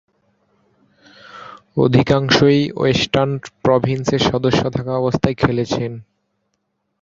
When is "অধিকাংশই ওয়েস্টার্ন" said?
1.77-3.31